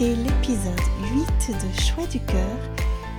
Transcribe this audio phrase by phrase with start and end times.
[0.00, 0.80] écoutez l'épisode
[1.12, 2.58] 8 de Choix du cœur,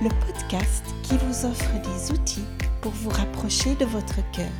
[0.02, 2.44] le podcast qui vous offre des outils
[2.80, 4.52] pour vous rapprocher de votre cœur.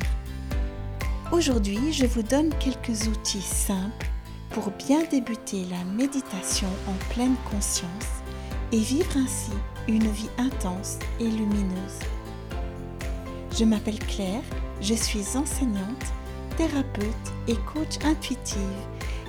[1.31, 4.07] Aujourd'hui, je vous donne quelques outils simples
[4.51, 8.21] pour bien débuter la méditation en pleine conscience
[8.71, 9.51] et vivre ainsi
[9.87, 11.99] une vie intense et lumineuse.
[13.57, 14.43] Je m'appelle Claire,
[14.79, 16.05] je suis enseignante,
[16.55, 18.59] thérapeute et coach intuitive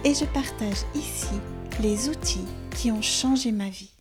[0.04, 1.40] et je partage ici
[1.80, 3.92] les outils qui ont changé ma vie.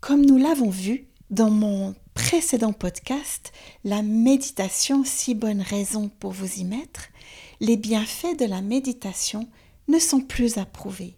[0.00, 3.52] Comme nous l'avons vu dans mon précédent podcast,
[3.84, 7.08] la méditation, si bonne raison pour vous y mettre,
[7.60, 9.48] les bienfaits de la méditation
[9.88, 11.16] ne sont plus approuvés.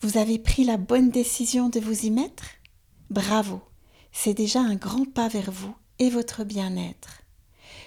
[0.00, 2.44] Vous avez pris la bonne décision de vous y mettre?
[3.10, 3.62] Bravo,
[4.12, 7.22] c'est déjà un grand pas vers vous et votre bien-être.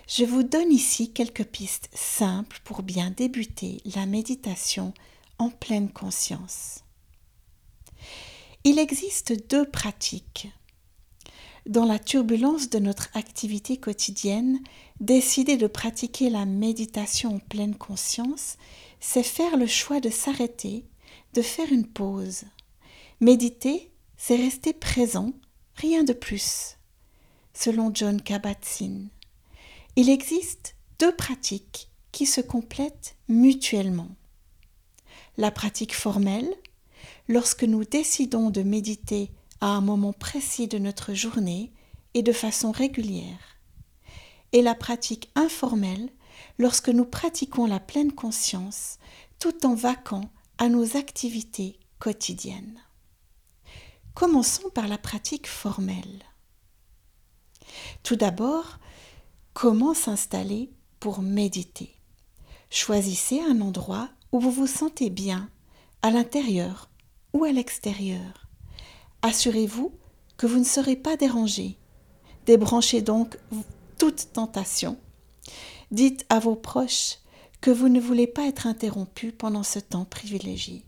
[0.07, 4.93] Je vous donne ici quelques pistes simples pour bien débuter la méditation
[5.37, 6.83] en pleine conscience.
[8.69, 10.49] Il existe deux pratiques.
[11.67, 14.59] Dans la turbulence de notre activité quotidienne,
[14.99, 18.57] décider de pratiquer la méditation en pleine conscience,
[18.99, 20.83] c'est faire le choix de s'arrêter,
[21.33, 22.43] de faire une pause.
[23.21, 25.31] Méditer, c'est rester présent,
[25.75, 26.75] rien de plus.
[27.53, 29.07] Selon John Kabat-Zinn,
[29.95, 34.09] il existe deux pratiques qui se complètent mutuellement
[35.37, 36.51] la pratique formelle,
[37.27, 41.71] lorsque nous décidons de méditer à un moment précis de notre journée
[42.13, 43.57] et de façon régulière,
[44.51, 46.09] et la pratique informelle,
[46.57, 48.97] lorsque nous pratiquons la pleine conscience
[49.39, 52.79] tout en vaquant à nos activités quotidiennes.
[54.13, 56.23] Commençons par la pratique formelle.
[58.01, 58.79] Tout d'abord,
[59.53, 61.93] comment s'installer pour méditer?
[62.69, 65.49] Choisissez un endroit où vous vous sentez bien,
[66.01, 66.89] à l'intérieur
[67.43, 68.47] à l'extérieur.
[69.21, 69.91] Assurez-vous
[70.37, 71.77] que vous ne serez pas dérangé.
[72.45, 73.37] Débranchez donc
[73.97, 74.97] toute tentation.
[75.91, 77.17] Dites à vos proches
[77.61, 80.83] que vous ne voulez pas être interrompu pendant ce temps privilégié.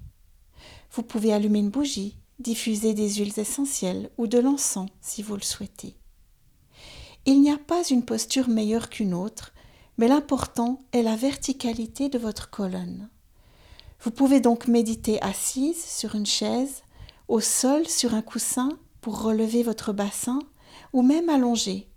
[0.91, 5.41] Vous pouvez allumer une bougie, diffuser des huiles essentielles ou de l'encens si vous le
[5.41, 5.95] souhaitez.
[7.25, 9.53] Il n'y a pas une posture meilleure qu'une autre,
[9.97, 13.09] mais l'important est la verticalité de votre colonne.
[14.01, 16.83] Vous pouvez donc méditer assise sur une chaise,
[17.27, 18.69] au sol sur un coussin
[19.01, 20.39] pour relever votre bassin,
[20.93, 21.89] ou même allongé.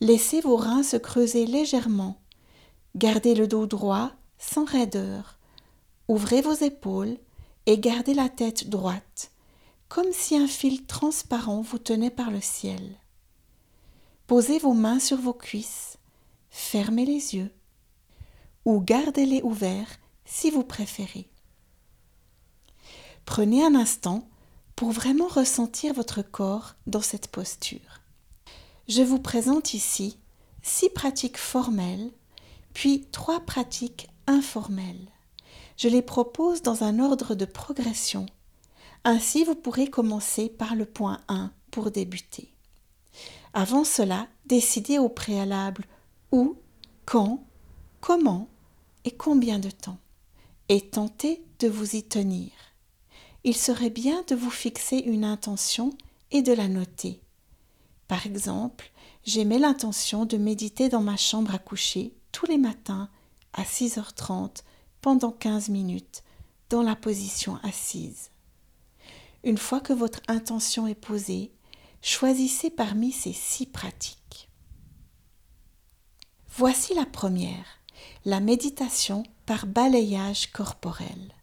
[0.00, 2.20] Laissez vos reins se creuser légèrement.
[2.94, 5.38] Gardez le dos droit, sans raideur.
[6.08, 7.16] Ouvrez vos épaules
[7.66, 9.30] et gardez la tête droite,
[9.88, 12.96] comme si un fil transparent vous tenait par le ciel.
[14.26, 15.98] Posez vos mains sur vos cuisses,
[16.50, 17.50] fermez les yeux,
[18.64, 19.98] ou gardez-les ouverts
[20.32, 21.28] si vous préférez.
[23.26, 24.26] Prenez un instant
[24.76, 28.00] pour vraiment ressentir votre corps dans cette posture.
[28.88, 30.18] Je vous présente ici
[30.62, 32.10] six pratiques formelles,
[32.72, 35.10] puis trois pratiques informelles.
[35.76, 38.24] Je les propose dans un ordre de progression.
[39.04, 42.54] Ainsi, vous pourrez commencer par le point 1 pour débuter.
[43.52, 45.84] Avant cela, décidez au préalable
[46.30, 46.56] où,
[47.04, 47.44] quand,
[48.00, 48.48] comment
[49.04, 49.98] et combien de temps
[50.72, 52.50] et tentez de vous y tenir.
[53.44, 55.90] Il serait bien de vous fixer une intention
[56.30, 57.20] et de la noter.
[58.08, 58.90] Par exemple,
[59.22, 63.10] j'aimais l'intention de méditer dans ma chambre à coucher tous les matins
[63.52, 64.62] à 6h30
[65.02, 66.22] pendant 15 minutes
[66.70, 68.30] dans la position assise.
[69.44, 71.52] Une fois que votre intention est posée,
[72.00, 74.48] choisissez parmi ces six pratiques.
[76.48, 77.81] Voici la première
[78.24, 81.34] la méditation par balayage corporel.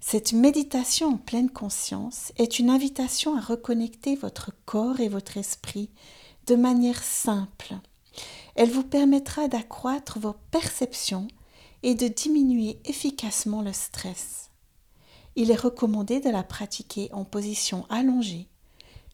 [0.00, 5.90] Cette méditation en pleine conscience est une invitation à reconnecter votre corps et votre esprit
[6.48, 7.74] de manière simple.
[8.56, 11.28] Elle vous permettra d'accroître vos perceptions
[11.84, 14.50] et de diminuer efficacement le stress.
[15.36, 18.48] Il est recommandé de la pratiquer en position allongée,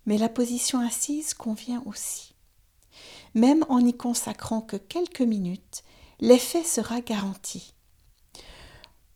[0.06, 2.34] mais la position assise convient aussi.
[3.34, 5.84] Même en n'y consacrant que quelques minutes,
[6.20, 7.74] l'effet sera garanti.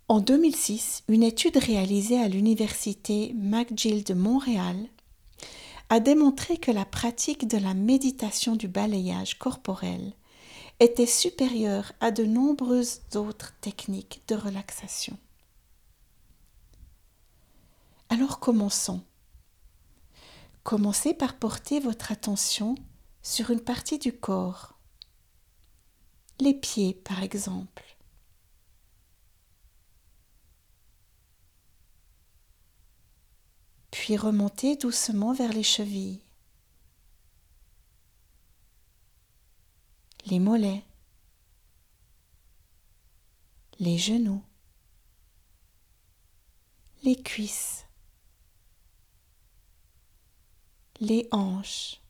[0.08, 4.76] En 2006, une étude réalisée à l'université McGill de Montréal
[5.88, 10.12] a démontré que la pratique de la méditation du balayage corporel
[10.80, 15.16] était supérieure à de nombreuses autres techniques de relaxation.
[18.08, 19.02] Alors commençons.
[20.62, 22.74] Commencez par porter votre attention
[23.22, 24.71] sur une partie du corps
[26.42, 27.92] les pieds par exemple.
[34.02, 36.20] puis remontez doucement vers les chevilles,
[40.26, 40.82] les mollets,
[43.78, 44.42] les genoux,
[47.04, 47.86] les cuisses,
[50.98, 52.00] les hanches,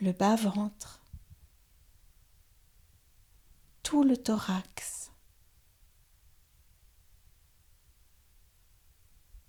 [0.00, 0.97] le bas-ventre,
[3.88, 5.12] tout le thorax,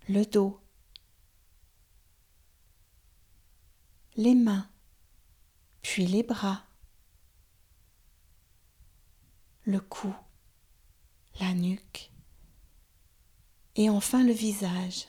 [0.08, 0.58] le dos,
[4.16, 4.66] les mains,
[5.82, 6.64] puis les bras,
[9.64, 10.14] le cou,
[11.38, 12.10] la nuque.
[13.74, 15.06] Et enfin le visage.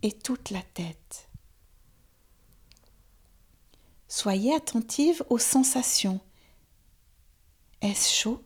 [0.00, 1.28] Et toute la tête.
[4.08, 6.22] Soyez attentive aux sensations.
[7.84, 8.42] Est-ce chaud?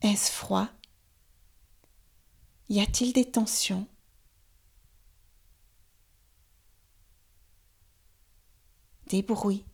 [0.00, 0.68] Est-ce froid?
[2.68, 3.86] Y a-t-il des tensions?
[9.06, 9.64] Des bruits.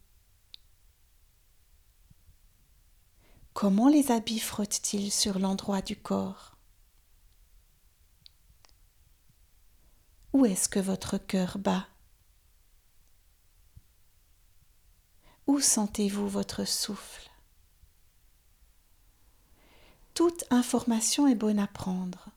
[3.54, 6.58] Comment les habits frottent-ils sur l'endroit du corps?
[10.34, 11.88] Où est-ce que votre cœur bat?
[15.46, 17.31] Où sentez-vous votre souffle?
[20.14, 22.28] Toute information est bonne à prendre.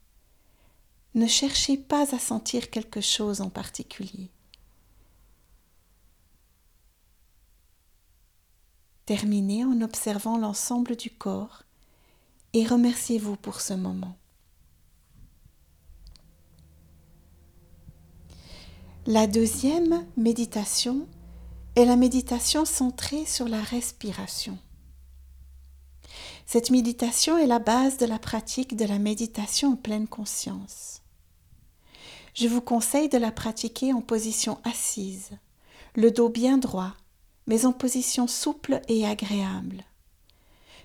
[1.13, 4.29] Ne cherchez pas à sentir quelque chose en particulier.
[9.05, 11.63] Terminez en observant l'ensemble du corps
[12.53, 14.17] et remerciez-vous pour ce moment.
[19.05, 21.07] La deuxième méditation
[21.75, 24.57] est la méditation centrée sur la respiration.
[26.45, 31.01] Cette méditation est la base de la pratique de la méditation en pleine conscience.
[32.35, 35.31] Je vous conseille de la pratiquer en position assise,
[35.95, 36.93] le dos bien droit,
[37.47, 39.83] mais en position souple et agréable.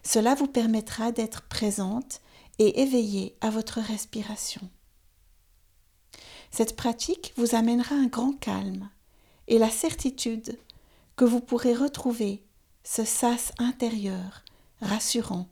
[0.03, 2.23] Cela vous permettra d'être présente
[2.59, 4.63] et éveillée à votre respiration.
[6.51, 8.89] Cette pratique vous amènera un grand calme
[9.47, 10.59] et la certitude
[11.17, 12.43] que vous pourrez retrouver
[12.83, 14.43] ce sas intérieur
[14.81, 15.49] rassurant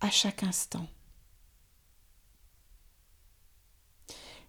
[0.00, 0.86] à chaque instant.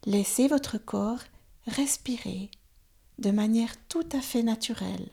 [0.06, 1.24] Laissez votre corps
[1.68, 2.50] respirer
[3.18, 5.10] de manière tout à fait naturelle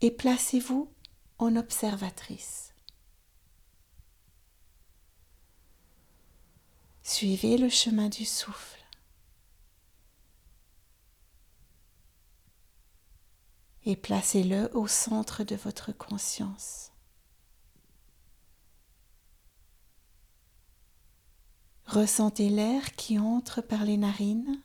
[0.00, 0.90] et placez-vous
[1.38, 2.72] en observatrice.
[7.02, 8.84] Suivez le chemin du souffle.
[13.84, 16.90] Et placez-le au centre de votre conscience.
[21.86, 24.60] Ressentez l'air qui entre par les narines,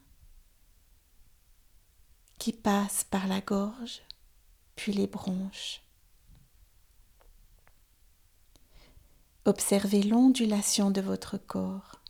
[2.40, 4.02] qui passe par la gorge,
[4.76, 5.84] puis les bronches.
[9.46, 12.02] Observez l'ondulation de votre corps.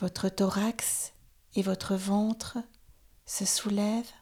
[0.00, 1.12] Votre thorax
[1.54, 2.58] et votre ventre
[3.24, 4.12] se soulèvent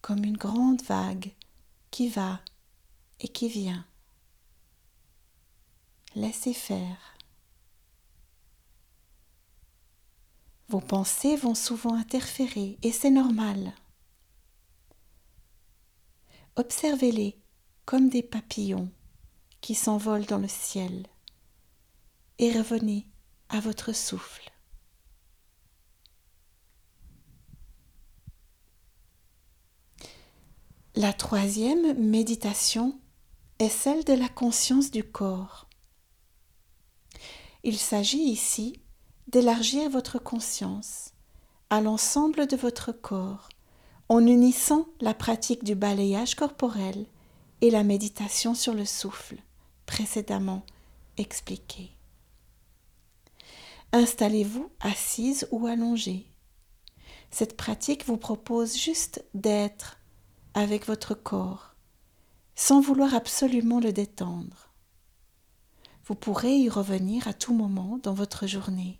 [0.00, 1.34] comme une grande vague
[1.90, 2.40] qui va
[3.20, 3.84] et qui vient.
[6.16, 7.16] Laissez faire.
[10.68, 13.72] Vos pensées vont souvent interférer et c'est normal.
[16.56, 17.40] Observez-les
[17.86, 18.90] comme des papillons
[19.60, 21.06] qui s'envolent dans le ciel
[22.38, 23.06] et revenez
[23.48, 24.50] à votre souffle.
[30.96, 33.00] La troisième méditation
[33.60, 35.69] est celle de la conscience du corps.
[37.62, 38.80] Il s'agit ici
[39.28, 41.12] d'élargir votre conscience
[41.68, 43.48] à l'ensemble de votre corps
[44.08, 47.06] en unissant la pratique du balayage corporel
[47.60, 49.36] et la méditation sur le souffle
[49.86, 50.64] précédemment
[51.16, 51.90] expliquée.
[53.92, 56.26] Installez-vous assise ou allongée.
[57.30, 59.98] Cette pratique vous propose juste d'être
[60.54, 61.74] avec votre corps
[62.54, 64.69] sans vouloir absolument le détendre.
[66.10, 68.98] Vous pourrez y revenir à tout moment dans votre journée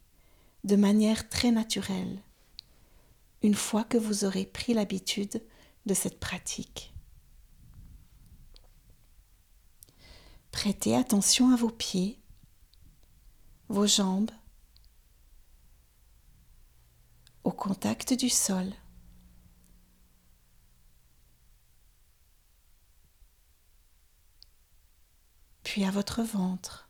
[0.62, 2.23] de manière très naturelle,
[3.43, 5.43] une fois que vous aurez pris l'habitude
[5.87, 6.95] de cette pratique.
[10.52, 12.21] Prêtez attention à vos pieds,
[13.69, 14.31] vos jambes,
[17.43, 18.73] au contact du sol.
[25.64, 26.87] Puis à votre ventre.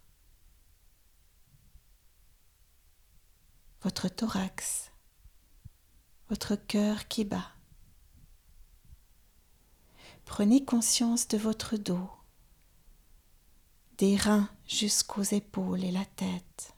[3.83, 4.93] Votre thorax,
[6.29, 7.51] votre cœur qui bat.
[10.27, 12.11] Prenez conscience de votre dos,
[13.97, 16.75] des reins jusqu'aux épaules et la tête.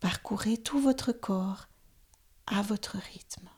[0.00, 1.66] Parcourez tout votre corps
[2.46, 3.48] à votre rythme.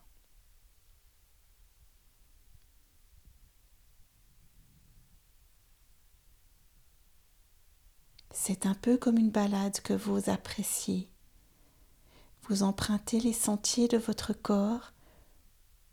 [8.40, 11.10] C'est un peu comme une balade que vous appréciez.
[12.42, 14.92] Vous empruntez les sentiers de votre corps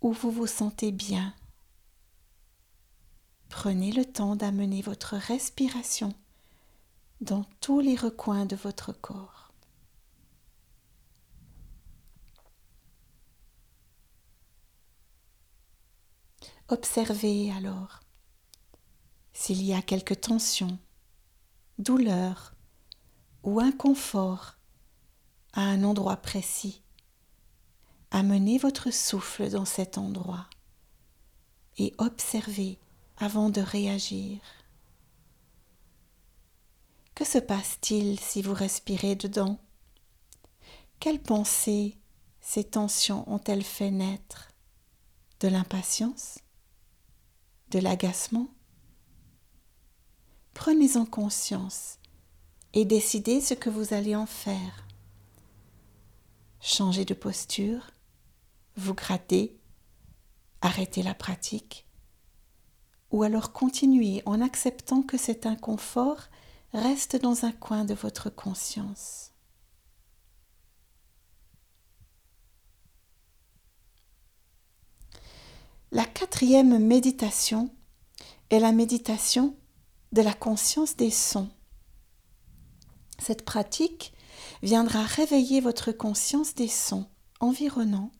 [0.01, 1.33] où vous vous sentez bien.
[3.49, 6.13] Prenez le temps d'amener votre respiration
[7.19, 9.51] dans tous les recoins de votre corps.
[16.69, 18.01] Observez alors
[19.33, 20.79] s'il y a quelque tension,
[21.77, 22.55] douleur
[23.43, 24.55] ou inconfort
[25.53, 26.81] à un endroit précis.
[28.11, 30.49] Amenez votre souffle dans cet endroit
[31.77, 32.79] et observez
[33.17, 34.39] avant de réagir.
[37.13, 39.59] Que se passe-t-il si vous respirez dedans?
[40.99, 41.97] Quelles pensées
[42.41, 44.49] ces tensions ont-elles fait naître?
[45.39, 46.39] De l'impatience?
[47.71, 48.54] De l'agacement?
[50.55, 51.99] Prenez-en conscience
[52.73, 54.87] et décidez ce que vous allez en faire.
[56.61, 57.91] Changez de posture,
[58.77, 59.59] vous grattez,
[60.61, 61.85] arrêtez la pratique,
[63.11, 66.21] ou alors continuez en acceptant que cet inconfort
[66.73, 69.33] reste dans un coin de votre conscience.
[75.91, 77.69] La quatrième méditation
[78.49, 79.55] est la méditation
[80.11, 81.49] de la conscience des sons.
[83.19, 84.13] Cette pratique
[84.61, 87.07] viendra réveiller votre conscience des sons
[87.39, 88.11] environnants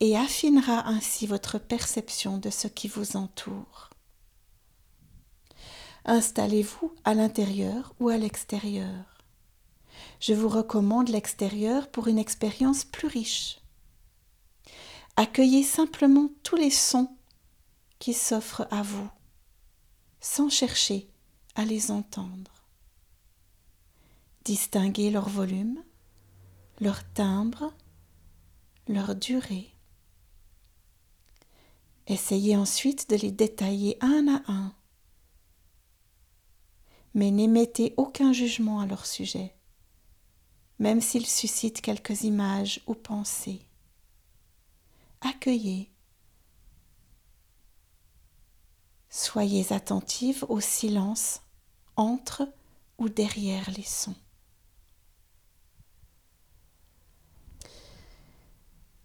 [0.00, 3.90] et affinera ainsi votre perception de ce qui vous entoure.
[6.04, 9.24] Installez-vous à l'intérieur ou à l'extérieur.
[10.20, 13.60] Je vous recommande l'extérieur pour une expérience plus riche.
[15.16, 17.16] Accueillez simplement tous les sons
[17.98, 19.08] qui s'offrent à vous,
[20.20, 21.11] sans chercher
[21.54, 22.50] à les entendre.
[24.44, 25.82] Distinguez leur volume,
[26.80, 27.72] leur timbre,
[28.88, 29.74] leur durée.
[32.06, 34.74] Essayez ensuite de les détailler un à un,
[37.14, 39.54] mais n'émettez aucun jugement à leur sujet,
[40.78, 43.68] même s'ils suscitent quelques images ou pensées.
[45.20, 45.91] Accueillez
[49.14, 51.42] Soyez attentive au silence
[51.96, 52.48] entre
[52.96, 54.14] ou derrière les sons.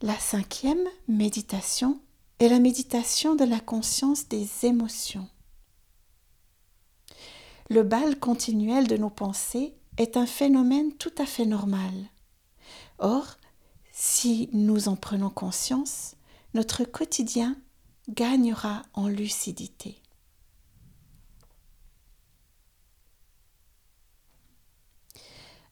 [0.02, 2.00] La cinquième méditation
[2.40, 5.28] est la méditation de la conscience des émotions.
[7.70, 11.92] Le bal continuel de nos pensées est un phénomène tout à fait normal.
[13.00, 13.36] Or,
[13.92, 16.16] si nous en prenons conscience,
[16.54, 17.58] notre quotidien
[18.10, 20.02] gagnera en lucidité.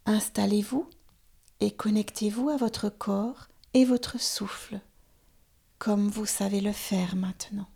[0.05, 0.89] Installez-vous
[1.59, 4.79] et connectez-vous à votre corps et votre souffle,
[5.79, 7.67] comme vous savez le faire maintenant.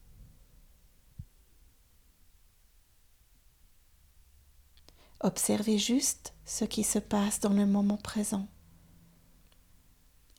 [5.21, 8.47] Observez juste ce qui se passe dans le moment présent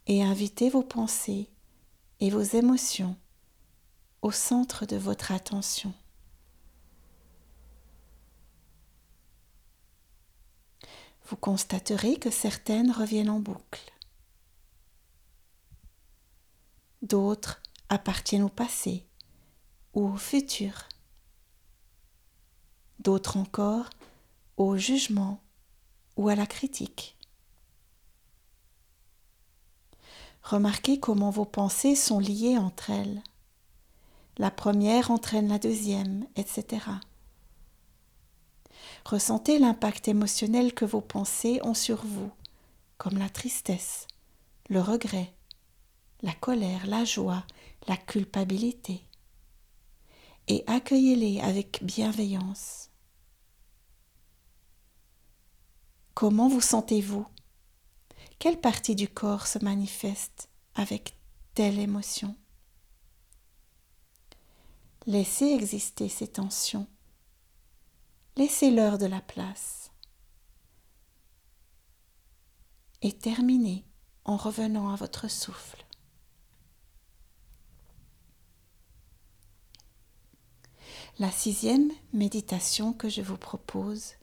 [0.07, 1.51] et invitez vos pensées
[2.21, 3.17] et vos émotions
[4.23, 5.95] au centre de votre attention.
[11.27, 13.93] Vous constaterez que certaines reviennent en boucle.
[17.03, 19.07] D'autres appartiennent au passé
[19.95, 20.89] ou au futur.
[22.99, 23.89] D'autres encore
[24.57, 25.41] au jugement
[26.17, 27.17] ou à la critique.
[30.43, 33.23] Remarquez comment vos pensées sont liées entre elles
[34.41, 36.87] la première entraîne la deuxième, etc.
[39.05, 42.31] Ressentez l'impact émotionnel que vos pensées ont sur vous,
[42.97, 44.07] comme la tristesse,
[44.71, 45.35] le regret,
[46.23, 47.45] la colère, la joie,
[47.87, 49.07] la culpabilité,
[50.49, 52.89] et accueillez-les avec bienveillance.
[56.15, 57.27] Comment vous sentez-vous?
[58.39, 61.15] Quelle partie du corps se manifeste avec
[61.53, 62.35] telle émotion?
[65.07, 66.87] Laissez exister ces tensions.
[68.37, 69.81] Laissez-leur de la place.
[73.03, 73.85] et terminez
[74.25, 75.85] en revenant à votre souffle.
[81.19, 84.15] La sixième méditation que je vous propose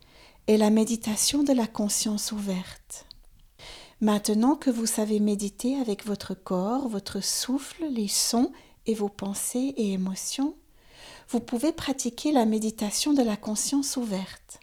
[0.48, 3.06] est la méditation de la conscience ouverte.
[4.00, 8.52] Maintenant que vous savez méditer avec votre corps, votre souffle, les sons
[8.86, 10.56] et vos pensées et émotions,
[11.30, 14.60] vous pouvez pratiquer la méditation de la conscience ouverte.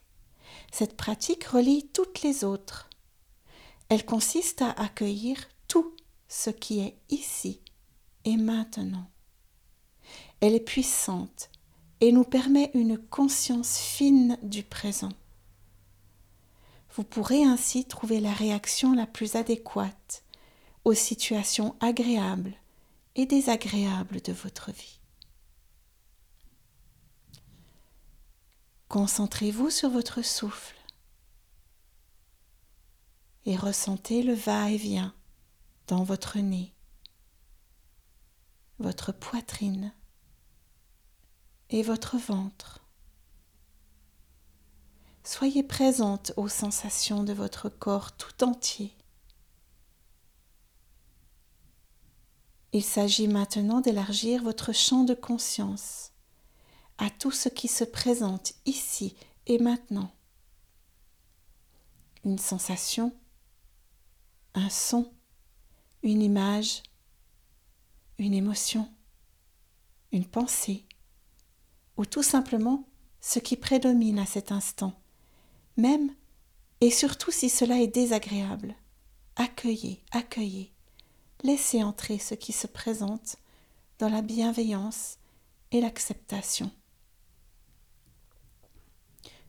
[0.73, 2.89] Cette pratique relie toutes les autres.
[3.89, 5.37] Elle consiste à accueillir
[5.69, 5.95] tout
[6.27, 7.61] ce qui est ici
[8.25, 9.11] et maintenant.
[10.41, 11.51] Elle est puissante
[12.01, 15.13] et nous permet une conscience fine du présent.
[16.97, 20.25] Vous pourrez ainsi trouver la réaction la plus adéquate
[20.85, 22.55] aux situations agréables
[23.17, 25.01] et désagréables de votre vie.
[28.95, 30.77] Concentrez-vous sur votre souffle
[33.45, 35.13] et ressentez le va-et-vient
[35.89, 36.73] dans votre nez,
[38.79, 39.93] votre poitrine,
[41.71, 42.87] et votre ventre.
[45.25, 48.97] Soyez présente aux sensations de votre corps tout entier.
[52.73, 56.14] Il s'agit maintenant d'élargir votre champ de conscience
[56.99, 60.11] à tout ce qui se présente ici et maintenant.
[62.25, 63.13] Une sensation,
[64.55, 65.13] un son,
[66.03, 66.83] une image,
[68.19, 68.89] une émotion,
[70.13, 70.87] une pensée,
[71.97, 72.87] ou tout simplement
[73.21, 74.95] ce qui prédomine à cet instant,
[75.77, 76.15] même
[76.81, 78.75] et surtout si cela est désagréable.
[79.37, 80.73] Accueillez, accueillez,
[81.43, 83.37] laissez entrer ce qui se présente
[83.99, 85.19] dans la bienveillance
[85.73, 86.71] et l'acceptation.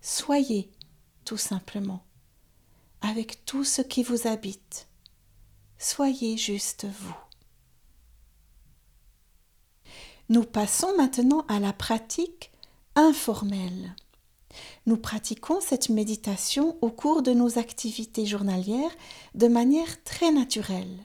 [0.08, 0.70] Soyez
[1.26, 2.04] tout simplement
[3.02, 4.88] avec tout ce qui vous habite.
[5.80, 7.16] Soyez juste vous.
[10.30, 12.52] Nous passons maintenant à la pratique
[12.94, 13.96] informelle.
[14.86, 18.96] Nous pratiquons cette méditation au cours de nos activités journalières
[19.34, 21.00] de manière très naturelle.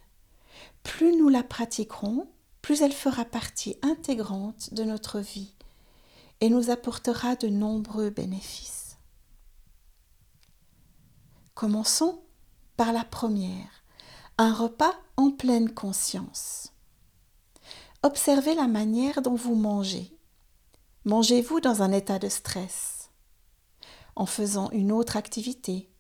[0.83, 2.29] Plus nous la pratiquerons,
[2.61, 5.55] plus elle fera partie intégrante de notre vie
[6.43, 8.80] et nous apportera de nombreux bénéfices.
[11.61, 12.23] Commençons
[12.79, 13.85] par la première,
[14.39, 16.73] un repas en pleine conscience.
[18.03, 20.17] Observez la manière dont vous mangez.
[21.05, 23.11] Mangez-vous dans un état de stress
[24.17, 25.91] En faisant une autre activité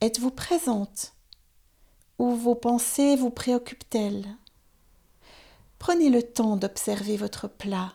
[0.00, 1.14] Êtes-vous présente?
[2.20, 4.36] Ou vos pensées vous préoccupent-elles?
[5.80, 7.94] Prenez le temps d'observer votre plat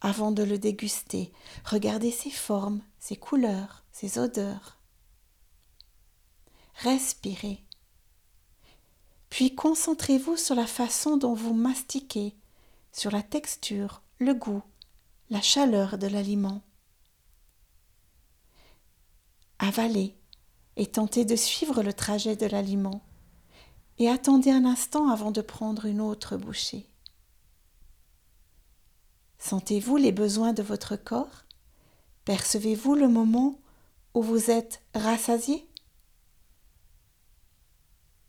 [0.00, 1.34] avant de le déguster.
[1.66, 4.78] Regardez ses formes, ses couleurs, ses odeurs.
[6.82, 7.62] Respirez.
[9.30, 12.34] Puis concentrez-vous sur la façon dont vous mastiquez,
[12.92, 14.62] sur la texture, le goût,
[15.30, 16.60] la chaleur de l'aliment.
[19.60, 20.16] Avalez
[20.76, 23.00] et tentez de suivre le trajet de l'aliment
[23.98, 26.88] et attendez un instant avant de prendre une autre bouchée.
[29.38, 31.44] Sentez-vous les besoins de votre corps?
[32.24, 33.60] Percevez-vous le moment
[34.14, 35.68] où vous êtes rassasié?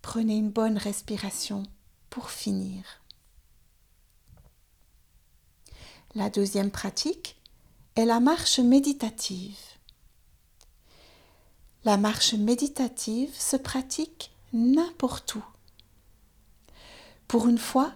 [0.04, 1.63] Prenez une bonne respiration
[2.12, 2.84] pour finir.
[6.13, 7.42] La deuxième pratique
[7.96, 9.58] est la marche méditative.
[11.86, 15.44] La marche méditative se pratique n'importe où.
[17.28, 17.94] Pour une fois,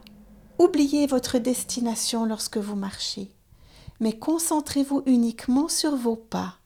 [0.58, 3.30] oubliez votre destination lorsque vous marchez,
[4.00, 6.58] mais concentrez-vous uniquement sur vos pas.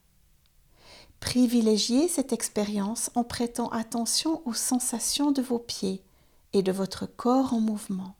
[1.21, 6.03] Privilégiez cette expérience en prêtant attention aux sensations de vos pieds
[6.51, 8.15] et de votre corps en mouvement.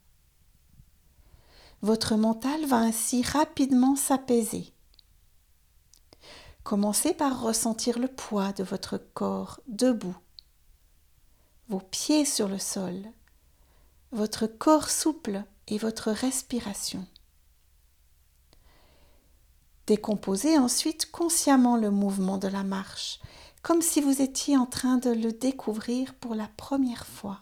[1.81, 4.71] Votre mental va ainsi rapidement s'apaiser.
[6.63, 10.15] Commencez par ressentir le poids de votre corps debout,
[11.67, 13.03] vos pieds sur le sol,
[14.11, 17.05] votre corps souple et votre respiration.
[19.91, 23.19] Décomposez ensuite consciemment le mouvement de la marche,
[23.61, 27.41] comme si vous étiez en train de le découvrir pour la première fois.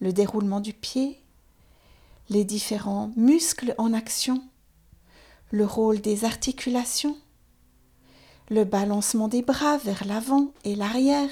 [0.00, 1.22] Le déroulement du pied,
[2.30, 4.42] les différents muscles en action,
[5.50, 7.18] le rôle des articulations,
[8.48, 11.28] le balancement des bras vers l'avant et l'arrière,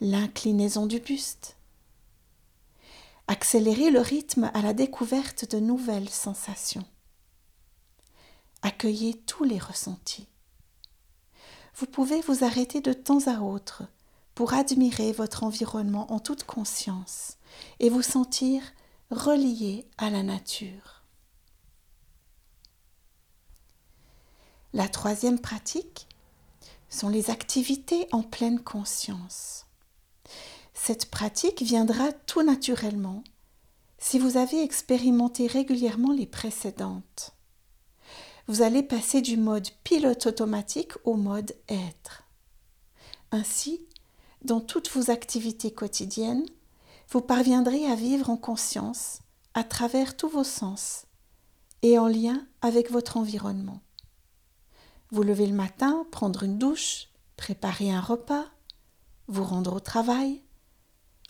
[0.00, 1.56] l'inclinaison du buste.
[3.26, 6.84] Accélérez le rythme à la découverte de nouvelles sensations.
[8.66, 10.26] Accueillez tous les ressentis.
[11.76, 13.84] Vous pouvez vous arrêter de temps à autre
[14.34, 17.36] pour admirer votre environnement en toute conscience
[17.78, 18.64] et vous sentir
[19.12, 21.04] relié à la nature.
[24.72, 26.08] La troisième pratique
[26.88, 29.66] sont les activités en pleine conscience.
[30.74, 33.22] Cette pratique viendra tout naturellement
[33.98, 37.35] si vous avez expérimenté régulièrement les précédentes.
[38.48, 42.22] Vous allez passer du mode pilote automatique au mode être.
[43.32, 43.84] Ainsi,
[44.44, 46.46] dans toutes vos activités quotidiennes,
[47.10, 49.18] vous parviendrez à vivre en conscience
[49.54, 51.06] à travers tous vos sens
[51.82, 53.80] et en lien avec votre environnement.
[55.10, 58.46] Vous levez le matin, prendre une douche, préparer un repas,
[59.26, 60.40] vous rendre au travail,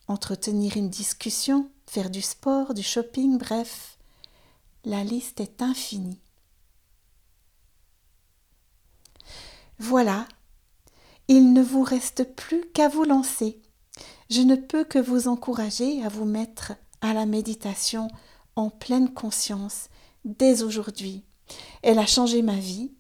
[0.07, 3.97] entretenir une discussion, faire du sport, du shopping, bref,
[4.85, 6.21] la liste est infinie.
[9.79, 10.27] Voilà,
[11.29, 13.61] il ne vous reste plus qu'à vous lancer.
[14.31, 18.09] Je ne peux que vous encourager à vous mettre à la méditation
[18.57, 19.89] en pleine conscience
[20.25, 21.25] dès aujourd'hui.
[21.83, 22.93] Elle a changé ma vie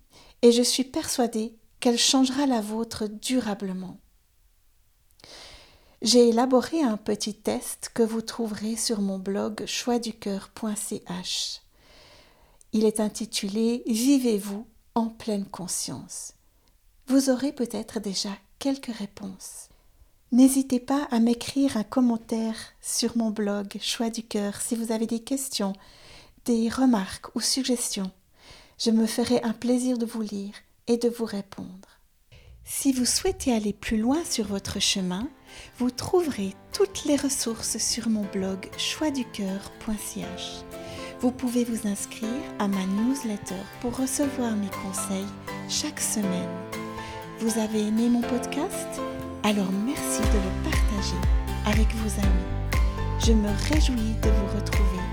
[0.42, 3.98] et je suis persuadée qu'elle changera la vôtre durablement.
[6.02, 11.62] J'ai élaboré un petit test que vous trouverez sur mon blog choixducoeur.ch.
[12.72, 16.35] Il est intitulé Vivez-vous en pleine conscience.
[17.08, 19.68] Vous aurez peut-être déjà quelques réponses.
[20.32, 25.06] N'hésitez pas à m'écrire un commentaire sur mon blog Choix du cœur si vous avez
[25.06, 25.72] des questions,
[26.46, 28.10] des remarques ou suggestions.
[28.78, 30.54] Je me ferai un plaisir de vous lire
[30.88, 32.00] et de vous répondre.
[32.64, 35.28] Si vous souhaitez aller plus loin sur votre chemin,
[35.78, 40.64] vous trouverez toutes les ressources sur mon blog choixducoeur.ch.
[41.20, 45.24] Vous pouvez vous inscrire à ma newsletter pour recevoir mes conseils
[45.68, 46.85] chaque semaine.
[47.38, 49.00] Vous avez aimé mon podcast?
[49.42, 51.20] Alors merci de le partager
[51.66, 52.80] avec vos amis.
[53.24, 55.05] Je me réjouis de vous retrouver